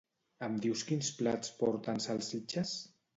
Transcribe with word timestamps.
Em 0.45 0.53
dius 0.61 0.81
quins 0.87 1.09
plats 1.19 1.51
porten 1.59 2.01
salsitxes. 2.07 2.73